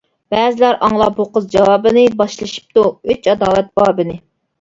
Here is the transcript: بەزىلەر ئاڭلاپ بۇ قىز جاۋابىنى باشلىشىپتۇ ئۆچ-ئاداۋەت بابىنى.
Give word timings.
بەزىلەر 0.35 0.77
ئاڭلاپ 0.85 1.19
بۇ 1.19 1.25
قىز 1.35 1.45
جاۋابىنى 1.55 2.05
باشلىشىپتۇ 2.21 2.87
ئۆچ-ئاداۋەت 3.11 3.71
بابىنى. 3.81 4.17